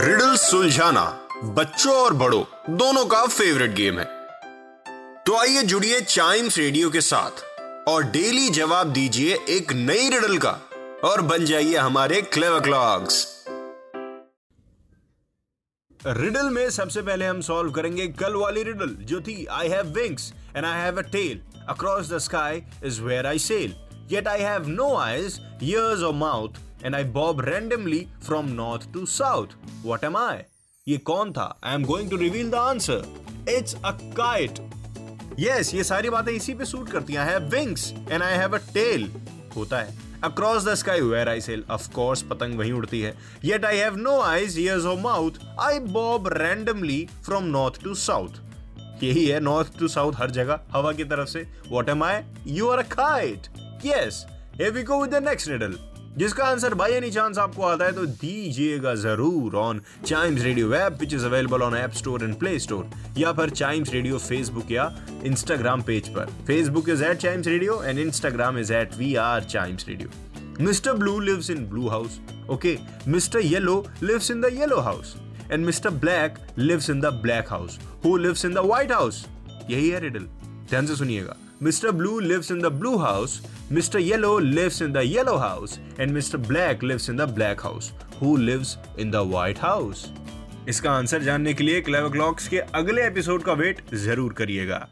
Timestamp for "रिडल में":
16.00-16.68